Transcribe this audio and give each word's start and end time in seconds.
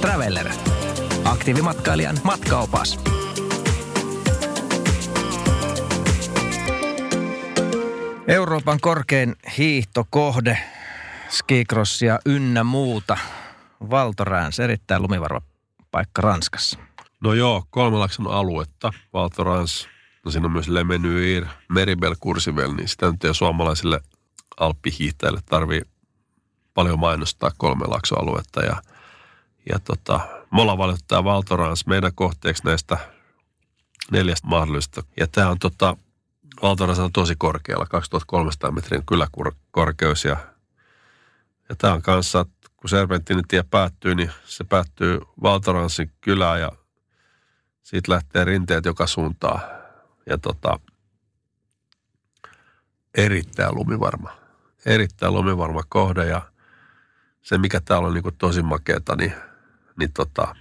Traveller. 0.00 0.48
Aktiivimatkailijan 1.24 2.18
matkaopas. 2.22 2.98
Euroopan 8.28 8.80
korkein 8.80 9.36
hiihtokohde, 9.58 10.58
skikrossia 11.28 12.18
ynnä 12.26 12.64
muuta. 12.64 13.16
Valtorääns, 13.90 14.60
erittäin 14.60 15.02
lumivarma 15.02 15.40
paikka 15.90 16.22
Ranskassa. 16.22 16.78
No 17.20 17.34
joo, 17.34 17.64
Kolmelakson 17.70 18.26
aluetta, 18.26 18.92
Valtorans, 19.12 19.88
no 20.24 20.30
siinä 20.30 20.46
on 20.46 20.52
myös 20.52 20.68
Lemenyir, 20.68 21.46
Meribel, 21.68 22.14
Kursivel, 22.20 22.72
niin 22.72 22.88
sitä 22.88 23.10
nyt 23.10 23.24
ei 23.24 23.34
suomalaisille 23.34 24.00
alppihiihtäjille 24.60 25.40
tarvii 25.46 25.82
paljon 26.74 26.98
mainostaa 26.98 27.50
Kolmelakso-aluetta 27.58 28.64
ja, 28.64 28.82
ja 29.72 29.78
tota, 29.78 30.20
valittu 30.52 31.04
tämä 31.08 31.24
Valtorans 31.24 31.86
meidän 31.86 32.12
kohteeksi 32.14 32.64
näistä 32.64 32.98
neljästä 34.10 34.48
mahdollista. 34.48 35.02
Ja 35.20 35.26
tämä 35.26 35.50
on 35.50 35.58
tota, 35.58 35.96
Valtorans 36.62 36.98
on 36.98 37.12
tosi 37.12 37.34
korkealla, 37.38 37.86
2300 37.86 38.70
metrin 38.70 39.02
kyläkorkeus 39.06 40.24
ja, 40.24 40.36
ja 41.68 41.76
tämä 41.76 41.92
on 41.92 42.02
kanssa, 42.02 42.46
kun 42.76 42.90
Serpentinin 42.90 43.48
tie 43.48 43.62
päättyy, 43.70 44.14
niin 44.14 44.30
se 44.44 44.64
päättyy 44.64 45.20
Valtoransin 45.42 46.12
kylään 46.20 46.60
ja 46.60 46.72
siitä 47.82 48.12
lähtee 48.12 48.44
rinteet 48.44 48.84
joka 48.84 49.06
suuntaan. 49.06 49.60
Ja 50.26 50.38
tota, 50.38 50.80
erittäin 53.14 53.74
lumivarma. 53.74 54.30
Erittäin 54.86 55.34
lumivarma 55.34 55.82
kohde 55.88 56.26
ja 56.26 56.42
se, 57.42 57.58
mikä 57.58 57.80
täällä 57.80 58.08
on 58.08 58.14
niin 58.14 58.36
tosi 58.38 58.62
makeeta, 58.62 59.16
niin, 59.16 59.34
niin 59.98 60.12
tota, 60.12 60.56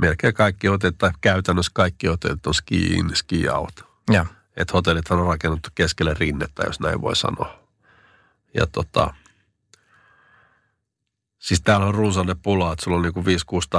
melkein 0.00 0.34
kaikki 0.34 0.68
otetaan, 0.68 1.14
käytännössä 1.20 1.72
kaikki 1.74 2.08
otetaan 2.08 2.40
on 2.46 2.54
ski-in, 2.54 3.16
ski-out. 3.16 3.84
Ja. 4.12 4.26
Et 4.56 4.72
hotellit 4.72 5.10
on 5.10 5.26
rakennettu 5.26 5.70
keskelle 5.74 6.14
rinnettä, 6.14 6.62
jos 6.66 6.80
näin 6.80 7.00
voi 7.00 7.16
sanoa. 7.16 7.58
Ja 8.54 8.66
tota, 8.66 9.14
siis 11.38 11.60
täällä 11.60 11.86
on 11.86 11.94
runsainen 11.94 12.38
pula, 12.38 12.72
että 12.72 12.84
sulla 12.84 12.96
on 12.96 13.02
niinku 13.02 13.20
500-600 13.20 13.24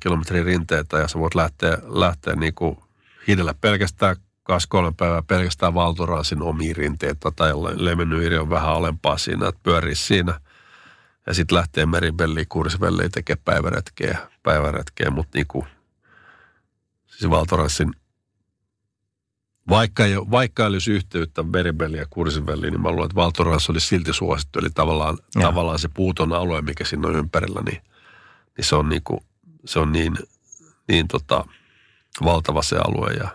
kilometriä 0.00 0.42
rinteitä 0.42 0.98
ja 0.98 1.08
sä 1.08 1.18
voit 1.18 1.34
lähteä, 1.34 1.78
lähteä 1.82 2.34
niinku 2.34 2.84
hidellä 3.28 3.54
pelkästään 3.54 4.16
kaksi 4.42 4.68
kolme 4.68 4.92
päivää 4.96 5.22
pelkästään 5.22 5.74
Valtoraasin 5.74 6.42
omiin 6.42 6.76
rinteitä 6.76 7.30
tai 7.36 7.52
Lemenyiri 7.74 8.38
on 8.38 8.50
vähän 8.50 8.70
alempaa 8.70 9.18
siinä, 9.18 9.48
että 9.48 9.60
pyörii 9.62 9.94
siinä. 9.94 10.40
Ja 11.28 11.34
sitten 11.34 11.56
lähtee 11.56 11.86
meribelliin, 11.86 12.48
kursvelliin 12.48 13.10
tekee 13.10 13.36
päiväretkeä, 13.44 14.18
päiväretkeä, 14.42 15.10
mutta 15.10 15.38
niinku, 15.38 15.66
siis 17.06 17.30
Valtoraasin 17.30 17.92
vaikka 19.68 20.04
ei, 20.04 20.16
vaikka 20.16 20.62
ei 20.62 20.66
olisi 20.66 20.92
yhteyttä 20.92 21.42
meribelliin 21.42 22.00
ja 22.00 22.06
kursiveliin, 22.10 22.72
niin 22.72 22.80
mä 22.80 22.90
luulen, 22.90 23.04
että 23.04 23.14
Valtorans 23.14 23.70
olisi 23.70 23.86
silti 23.86 24.12
suosittu. 24.12 24.58
Eli 24.58 24.70
tavallaan, 24.70 25.18
tavallaan 25.42 25.78
se 25.78 25.88
puuton 25.88 26.32
alue, 26.32 26.62
mikä 26.62 26.84
siinä 26.84 27.08
on 27.08 27.16
ympärillä, 27.16 27.60
niin, 27.62 27.82
niin 28.56 28.64
se 28.64 28.76
on, 28.76 28.88
niinku, 28.88 29.22
se 29.64 29.78
on 29.78 29.92
niin, 29.92 30.16
niin 30.88 31.08
tota, 31.08 31.44
valtava 32.24 32.62
se 32.62 32.76
alue. 32.76 33.12
Ja, 33.12 33.28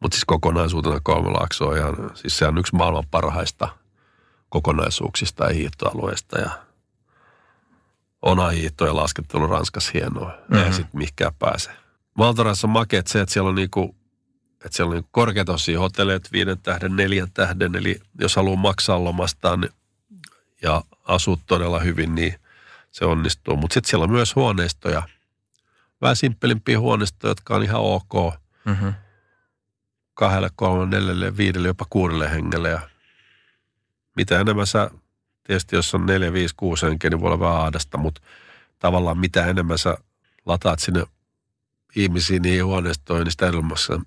mutta 0.00 0.14
siis 0.14 0.24
kokonaisuutena 0.24 1.00
Kolmelaakso 1.02 1.68
on 1.68 1.76
ihan, 1.76 1.96
siis 2.14 2.38
se 2.38 2.46
on 2.46 2.58
yksi 2.58 2.76
maailman 2.76 3.04
parhaista 3.10 3.68
kokonaisuuksista 4.48 5.44
ja 5.44 5.54
hiihtoalueista. 5.54 6.40
Ja 6.40 6.63
on 8.24 8.52
hiihto 8.52 8.86
ja 8.86 8.96
laskettelu 8.96 9.46
Ranskassa 9.46 9.90
hienoa. 9.94 10.28
Mm-hmm. 10.28 10.66
Ei 10.66 10.72
sitten 10.72 10.98
mihinkään 10.98 11.34
pääse. 11.38 11.70
Valtorassa 12.18 12.66
on 12.66 12.70
makeet 12.70 13.06
se, 13.06 13.20
että 13.20 13.32
siellä 13.32 13.48
on 13.48 13.54
niinku 13.54 13.96
että 14.64 14.76
siellä 14.76 14.90
on 14.90 14.96
niin 14.96 15.08
korkeatasoisia 15.10 15.80
hotelleet, 15.80 16.32
viiden 16.32 16.58
tähden, 16.58 16.96
neljän 16.96 17.32
tähden, 17.34 17.74
eli 17.74 18.00
jos 18.20 18.36
haluaa 18.36 18.56
maksaa 18.56 19.04
lomastaan 19.04 19.60
niin, 19.60 19.72
ja 20.62 20.82
asua 21.04 21.38
todella 21.46 21.78
hyvin, 21.78 22.14
niin 22.14 22.34
se 22.90 23.04
onnistuu. 23.04 23.56
Mutta 23.56 23.74
sitten 23.74 23.90
siellä 23.90 24.04
on 24.04 24.10
myös 24.10 24.36
huoneistoja, 24.36 25.02
vähän 26.00 26.16
simppelimpiä 26.16 26.80
huoneistoja, 26.80 27.30
jotka 27.30 27.56
on 27.56 27.62
ihan 27.62 27.80
ok. 27.80 28.34
Mm-hmm. 28.64 28.94
Kahdelle, 30.14 30.50
kolmelle, 30.56 30.86
neljälle, 30.86 31.36
viidelle, 31.36 31.68
jopa 31.68 31.86
kuudelle 31.90 32.30
hengelle. 32.30 32.68
Ja 32.68 32.80
mitä 34.16 34.40
enemmän 34.40 34.66
sä, 34.66 34.90
tietysti 35.44 35.76
jos 35.76 35.94
on 35.94 36.06
neljä, 36.06 36.32
viisi, 36.32 36.54
kuusi 36.56 36.86
henkeä, 36.86 37.10
niin 37.10 37.20
voi 37.20 37.26
olla 37.26 37.40
vähän 37.40 37.60
ahdasta, 37.60 37.98
mutta 37.98 38.20
tavallaan 38.78 39.18
mitä 39.18 39.46
enemmän 39.46 39.78
sä 39.78 39.98
lataat 40.46 40.78
sinne 40.78 41.04
ihmisiä 41.96 42.38
niihin 42.38 42.64
huoneistoihin, 42.64 43.24
niin 43.24 43.32
sitä 43.32 43.46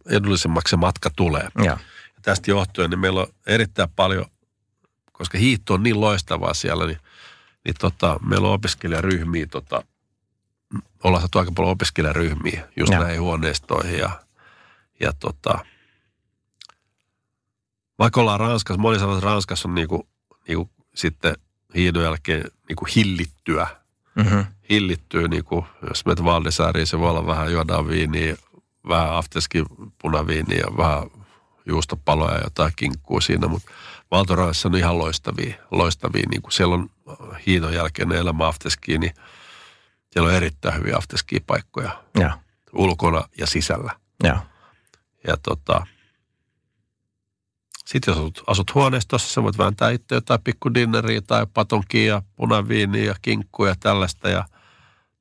edullisemmaksi 0.09 0.72
se 0.72 0.78
matka 0.78 1.09
tulee. 1.16 1.47
Ja. 1.58 1.64
ja 1.64 1.78
tästä 2.22 2.52
johtuen 2.52 2.90
niin 2.90 3.00
meillä 3.00 3.22
on 3.22 3.28
erittäin 3.47 3.90
paljon, 3.96 4.26
koska 5.12 5.38
hiihto 5.38 5.74
on 5.74 5.84
niin 5.84 6.02
loistavaa 6.02 6.53
siellä, 6.53 6.86
niin, 6.88 7.00
niin 7.66 7.76
tota, 7.80 8.20
meillä 8.30 8.47
on 8.47 8.53
opiskelijaryhmiä, 8.53 9.47
tota, 9.47 9.84
ollaan 11.03 11.22
saatu 11.22 11.40
aika 11.40 11.52
paljon 11.56 11.72
opiskelijaryhmiä 11.72 12.68
just 12.76 12.94
ja. 12.94 13.00
näihin 13.00 13.22
huoneistoihin 13.22 14.00
ja, 14.00 14.09
ja 15.00 15.14
tota, 15.20 15.59
vaikka 18.00 18.22
ollaan 18.22 18.40
Ranskassa, 18.40 18.81
moni 18.81 19.00
sanoo, 19.00 19.16
että 19.18 19.26
Ranskassa 19.26 19.68
on 19.68 19.76
niinku, 19.76 20.08
niinku 20.47 20.70
sitten 20.97 21.35
hiidon 21.75 22.03
jälkeen 22.03 22.44
niinku 22.68 22.88
hillittyä 22.96 23.68
mm-hmm. 24.16 24.46
hillittyy, 24.69 25.28
niin 25.28 25.44
kuin, 25.44 25.66
jos 25.90 26.06
menet 26.06 26.24
Valdesääriin, 26.24 26.88
se 26.88 27.00
voi 27.00 27.09
olla 27.09 27.28
vähän 27.28 27.52
juodaan 27.52 27.88
viiniä, 27.88 28.38
vähän 28.88 29.16
afteski 29.16 29.63
punaviiniä 30.02 30.58
ja 30.58 30.78
vähän 30.78 31.03
juustopaloja 31.66 32.35
ja 32.35 32.44
jotain 32.44 32.74
kinkkuu 32.75 33.22
siinä, 33.22 33.47
mutta 33.47 33.72
Valtoraissa 34.12 34.68
on 34.69 34.75
ihan 34.75 34.97
loistavia, 34.97 35.56
loistavia 35.72 36.24
niin 36.31 36.41
kuin 36.41 36.52
siellä 36.52 36.75
on 36.75 36.90
hiinon 37.47 37.74
jälkeen 37.74 38.12
elämä 38.12 38.47
afteski, 38.47 38.97
niin 38.97 39.14
siellä 40.12 40.29
on 40.29 40.35
erittäin 40.35 40.75
hyviä 40.79 40.97
afteski-paikkoja 40.97 42.03
ja. 42.19 42.38
ulkona 42.74 43.24
ja 43.38 43.47
sisällä. 43.47 43.91
Ja, 44.24 44.40
ja 45.28 45.38
tota, 45.38 45.88
sitten 47.88 48.12
jos 48.12 48.18
asut, 48.18 48.44
asut 48.48 48.75
huoneistossa, 48.75 49.34
sä 49.34 49.44
voit 49.44 49.58
vääntää 49.58 49.90
itse 49.90 50.16
jotain 50.16 50.42
pikku 50.44 50.74
dinneriä 50.74 51.22
tai 51.22 51.48
patonkia, 51.53 52.22
punaviiniä 52.36 53.03
ja 53.03 53.16
kinkkuja 53.22 53.72
ja 53.72 53.75
tällaista 53.80 54.30
ja 54.30 54.46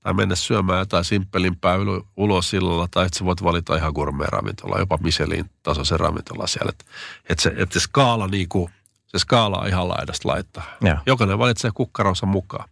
tai 0.01 0.15
mennä 0.15 0.35
syömään 0.35 0.79
jotain 0.79 1.05
simppelimpää 1.05 1.77
ulos 2.17 2.51
sillalla, 2.51 2.89
tai 2.91 3.07
että 3.07 3.19
sä 3.19 3.25
voit 3.25 3.43
valita 3.43 3.77
ihan 3.77 3.93
gourmet 3.93 4.29
ravintola, 4.29 4.79
jopa 4.79 4.99
Michelin 5.03 5.51
tasoisen 5.63 6.01
ravintola 6.01 6.47
siellä. 6.47 6.71
Että 6.71 6.85
et 7.29 7.39
se, 7.39 7.55
et 7.57 7.73
se 7.73 7.81
skaala 7.81 8.27
niinku, 8.29 8.71
se 9.07 9.19
skaala 9.19 9.59
on 9.59 9.69
ihan 9.69 9.89
laidasta 9.89 10.29
laittaa. 10.29 10.65
Ja. 10.81 10.99
Jokainen 11.07 11.39
valitsee 11.39 11.71
kukkaronsa 11.75 12.27
mukaan. 12.27 12.69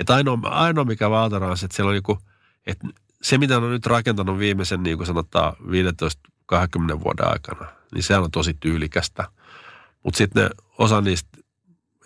Että 0.00 0.14
ainoa, 0.14 0.38
ainoa 0.42 0.84
mikä 0.84 1.10
valtana 1.10 1.46
on 1.46 1.56
se, 1.58 1.66
että 1.66 1.76
siellä 1.76 1.88
on 1.88 1.94
niinku, 1.94 2.18
että 2.66 2.88
se 3.22 3.38
mitä 3.38 3.56
on 3.56 3.70
nyt 3.70 3.86
rakentanut 3.86 4.38
viimeisen 4.38 4.82
niin 4.82 4.96
kuin 4.96 5.06
sanotaan 5.06 5.56
15-20 5.56 7.00
vuoden 7.04 7.28
aikana, 7.28 7.66
niin 7.94 8.02
se 8.02 8.16
on 8.16 8.30
tosi 8.30 8.54
tyylikästä. 8.60 9.28
Mutta 10.02 10.18
sitten 10.18 10.50
osa 10.78 11.00
niistä 11.00 11.38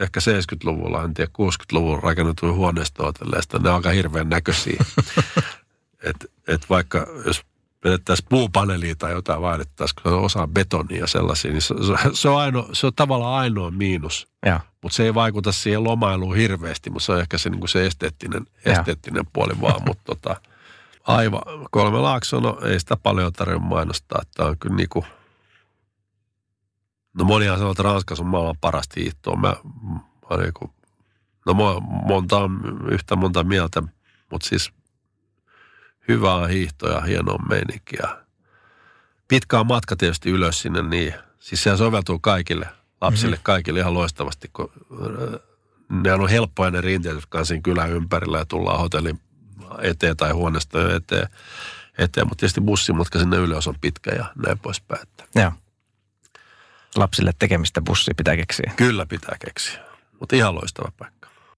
ehkä 0.01 0.21
70-luvulla, 0.21 1.05
en 1.05 1.15
tiedä 1.15 1.31
60-luvulla 1.43 2.01
rakennetuja 2.01 2.53
huoneistohotelleista, 2.53 3.59
ne 3.59 3.69
on 3.69 3.75
aika 3.75 3.91
hirveän 3.91 4.29
näköisiä. 4.29 4.85
että 6.09 6.27
et 6.49 6.71
vaikka 6.71 7.07
jos 7.27 7.43
vedettäisiin 7.85 8.27
puupaneelia 8.29 8.95
tai 8.95 9.13
jotain 9.13 9.43
vaihdettaisiin, 9.43 10.03
kun 10.03 10.13
se 10.13 10.17
on 10.17 10.25
osa 10.25 10.49
betonia 10.49 11.01
ja 11.01 11.07
sellaisia, 11.07 11.53
niin 11.53 11.63
se, 11.63 11.75
se, 12.13 12.29
on, 12.29 12.41
ainoa, 12.41 12.69
se 12.73 12.87
on 12.87 12.93
tavallaan 12.97 13.41
ainoa 13.41 13.71
miinus. 13.71 14.29
Mutta 14.83 14.97
se 14.97 15.05
ei 15.05 15.15
vaikuta 15.15 15.53
siihen 15.53 15.85
lomailuun 15.85 16.37
hirveästi, 16.37 16.91
mutta 16.91 17.07
se 17.07 17.13
on 17.13 17.21
ehkä 17.21 17.39
se, 17.39 17.51
niin 17.51 17.69
se 17.69 17.87
esteettinen, 17.87 18.47
esteettinen 18.65 19.25
puoli 19.33 19.61
vaan. 19.61 19.83
Mutta 19.87 20.03
tota, 20.05 20.41
aivan, 21.07 21.43
kolme 21.71 21.99
laakso, 21.99 22.41
no 22.41 22.59
ei 22.65 22.81
sitä 22.81 22.97
paljon 22.97 23.33
tarvitse 23.33 23.65
mainostaa. 23.65 24.23
Tämä 24.35 24.49
on 24.49 24.59
kyllä 24.59 24.77
niin 24.77 24.89
kuin– 24.89 25.07
No 27.19 27.25
monihan 27.25 27.59
sanoo, 27.59 27.71
että 27.71 27.83
Ranskassa 27.83 28.25
on 28.25 28.31
maailman 28.31 28.57
parasta 28.61 28.95
hiihtoa. 28.97 29.37
Mä, 29.37 29.57
mä 30.31 30.37
niin 30.37 30.53
kuin, 30.55 30.71
no 31.47 31.55
monta 31.81 32.39
on 32.39 32.61
yhtä 32.91 33.17
monta 33.17 33.45
mieltä, 33.45 33.83
mutta 34.31 34.49
siis 34.49 34.73
hyvää 36.09 36.47
hiihtoa 36.47 36.91
ja 36.91 37.01
hienoa 37.01 37.39
meininkiä. 37.49 38.09
Pitkä 39.29 39.61
on 39.61 39.67
matka 39.67 39.97
tietysti 39.97 40.31
ylös 40.31 40.61
sinne, 40.61 40.83
niin 40.83 41.15
siis 41.39 41.63
se 41.63 41.77
soveltuu 41.77 42.19
kaikille 42.19 42.67
lapsille, 43.01 43.37
mm-hmm. 43.37 43.43
kaikille 43.43 43.81
ihan 43.81 43.95
loistavasti, 43.95 44.51
kun 44.53 44.73
äh, 44.93 45.41
ne 45.91 46.13
on 46.13 46.29
helppoja 46.29 46.71
ne 46.71 46.81
rinteet, 46.81 47.15
jotka 47.15 47.39
on 47.39 47.47
siinä 47.47 47.63
kylän 47.63 47.91
ympärillä 47.91 48.39
ja 48.39 48.47
tullaan 48.47 48.81
hotellin 48.81 49.21
eteen 49.83 50.17
tai 50.17 50.33
huoneesta 50.33 50.95
eteen. 50.95 51.29
eteen. 51.99 52.29
Mutta 52.29 52.41
tietysti 52.41 52.61
bussimatka 52.61 53.19
sinne 53.19 53.37
ylös 53.37 53.69
on 53.69 53.75
pitkä 53.81 54.11
ja 54.11 54.33
näin 54.47 54.59
poispäin. 54.59 55.09
Joo 55.35 55.53
lapsille 56.97 57.33
tekemistä 57.39 57.81
bussi 57.81 58.11
pitää 58.17 58.37
keksiä. 58.37 58.73
Kyllä 58.77 59.07
pitää 59.07 59.37
keksiä, 59.45 59.79
mutta 60.21 60.37
ihan 60.37 60.55
loistava 60.55 60.93
paikka. 60.99 61.18